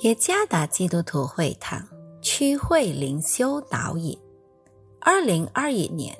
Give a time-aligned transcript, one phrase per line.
[0.00, 1.86] 耶加达基督徒会堂
[2.20, 4.18] 区会灵修导引，
[5.00, 6.14] 二零二一年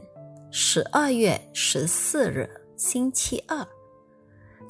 [0.51, 3.67] 十二月十四日星期二，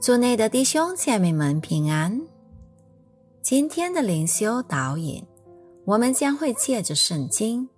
[0.00, 2.18] 祝内的弟兄姐妹们平安。
[3.42, 5.22] 今天的灵修导引，
[5.84, 7.68] 我们将会借着圣经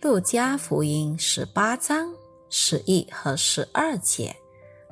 [0.00, 2.14] 路加福音十八章
[2.48, 4.34] 十一和十二节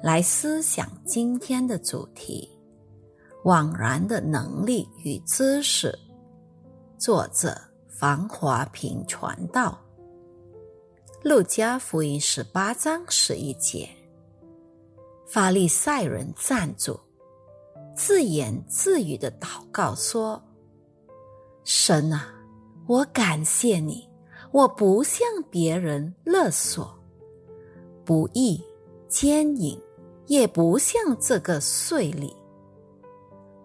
[0.03, 2.51] 来思想今天的主题。
[3.45, 5.97] 枉然的能力与知识。
[6.99, 7.57] 作者：
[7.89, 9.79] 房华平传道。
[11.23, 13.89] 路加福音十八章十一节，
[15.27, 16.99] 法利赛人站住，
[17.95, 20.41] 自言自语的祷告说
[21.65, 22.33] ：“神啊，
[22.87, 24.09] 我感谢你，
[24.53, 26.97] 我不向别人勒索，
[28.05, 28.63] 不义
[29.09, 29.77] 奸淫，
[30.27, 32.33] 也不向这个税吏。”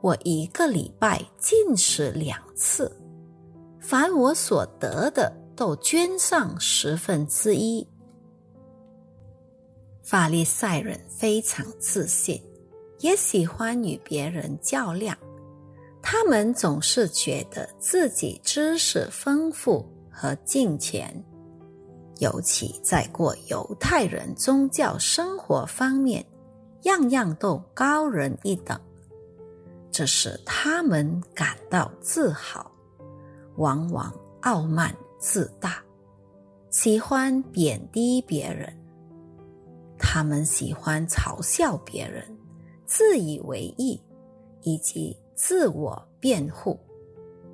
[0.03, 2.93] 我一个礼拜进食两次，
[3.79, 7.87] 凡我所得的都捐上十分之一。
[10.01, 12.43] 法利赛人非常自信，
[12.99, 15.17] 也喜欢与别人较量。
[16.01, 21.15] 他们总是觉得自己知识丰富和金钱，
[22.17, 26.25] 尤其在过犹太人宗教生活方面，
[26.81, 28.77] 样样都高人一等。
[29.93, 32.69] 这使他们感到自豪，
[33.57, 35.77] 往往傲慢自大，
[36.71, 38.75] 喜欢贬低别人。
[39.99, 42.25] 他们喜欢嘲笑别人，
[42.87, 44.01] 自以为意，
[44.63, 46.79] 以及自我辩护，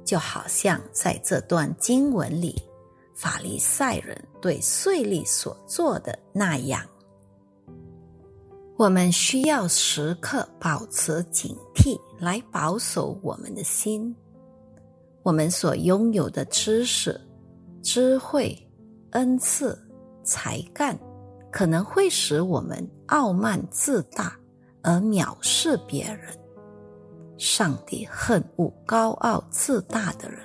[0.06, 2.56] 就好像在这段经文里，
[3.14, 6.82] 法利赛人对税吏所做的那样。
[8.80, 14.16] 我们需要时刻保持警惕，来保守我们的心。
[15.22, 17.20] 我们所拥有的知识、
[17.84, 18.58] 智慧、
[19.10, 19.78] 恩赐、
[20.24, 20.98] 才干，
[21.52, 24.34] 可能会使我们傲慢自大
[24.82, 26.34] 而藐视别人。
[27.38, 30.40] 上帝恨恶高傲自大的人，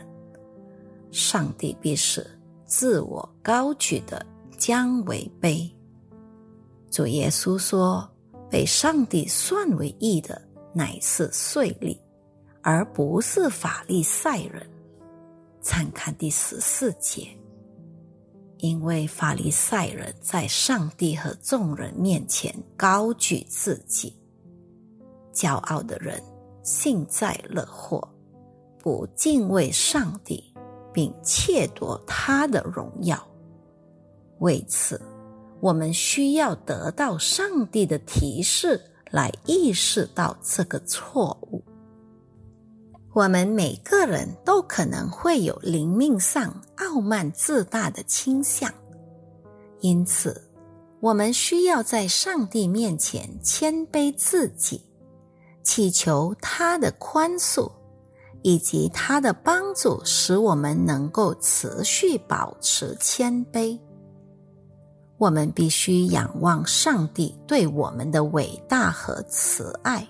[1.13, 2.27] 上帝必使
[2.67, 4.27] 自我高举的
[4.59, 5.71] 将为卑。
[6.91, 8.11] 主耶稣说。
[8.55, 10.41] 被上帝算为义的
[10.73, 11.99] 乃是税吏，
[12.63, 14.65] 而不是法利赛人。
[15.61, 17.27] 参看第十四节。
[18.59, 24.17] 因为法利赛人在上帝和众人面前高举自己，
[25.33, 26.23] 骄傲的人
[26.63, 28.09] 幸灾乐祸，
[28.79, 30.55] 不敬畏上帝，
[30.93, 33.19] 并窃夺他的荣耀。
[34.39, 35.03] 为此。
[35.61, 41.63] 我们需要得到上帝的提示，来意识到这个错误。
[43.13, 48.69] 我们每个人都可能会有灵命上傲慢自大的倾向，
[49.81, 50.43] 因此，
[51.01, 54.83] 我们需要在上帝面前谦卑自己，
[55.63, 57.71] 祈求他的宽恕
[58.43, 63.79] 以及他的帮助，使我们能够持续保持谦卑。
[65.17, 70.07] 我们必须仰望上帝对我们的伟大和慈爱，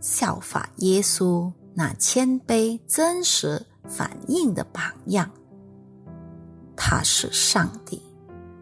[0.00, 5.28] 效法耶稣那谦卑、真实反应的榜样。
[6.76, 8.00] 他是上帝，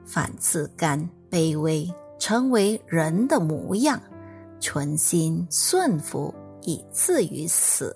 [0.07, 4.01] 反自甘卑微，成为人的模样，
[4.59, 7.95] 存心顺服，以至于死，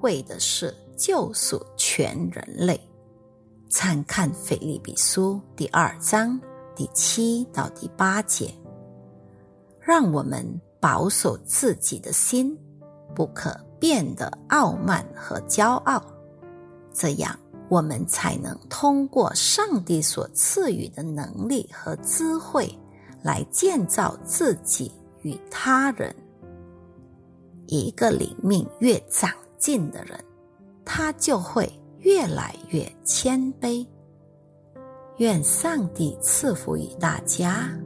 [0.00, 2.80] 为的是救赎全人类。
[3.68, 6.40] 参看《腓立比书》第二章
[6.76, 8.54] 第七到第八节，
[9.80, 12.56] 让我们保守自己的心，
[13.12, 16.00] 不可变得傲慢和骄傲，
[16.92, 17.36] 这样
[17.68, 22.72] 我们才能通过上帝所赐予的能力和智慧，
[23.20, 24.92] 来建造自己
[25.22, 26.14] 与他人。
[27.66, 30.24] 一个灵命越长进的人，
[30.84, 31.68] 他就会。
[32.06, 33.84] 越来越谦卑，
[35.16, 37.76] 愿上帝赐福于大家。